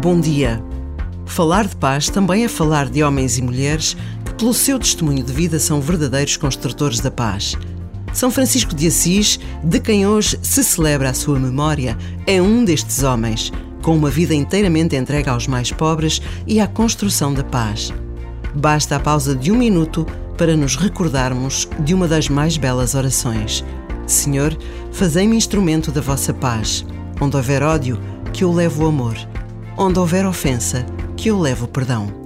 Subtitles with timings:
[0.00, 0.64] Bom dia.
[1.26, 5.30] Falar de paz também é falar de homens e mulheres que, pelo seu testemunho de
[5.30, 7.54] vida, são verdadeiros construtores da paz.
[8.10, 13.02] São Francisco de Assis, de quem hoje se celebra a sua memória, é um destes
[13.02, 13.52] homens,
[13.82, 17.92] com uma vida inteiramente entregue aos mais pobres e à construção da paz.
[18.54, 20.06] Basta a pausa de um minuto
[20.38, 23.62] para nos recordarmos de uma das mais belas orações.
[24.06, 24.56] Senhor,
[24.92, 26.86] fazei-me instrumento da vossa paz.
[27.20, 28.00] Onde houver ódio,
[28.32, 29.14] que eu levo o amor.
[29.82, 30.84] Onde houver ofensa,
[31.16, 32.19] que eu levo perdão.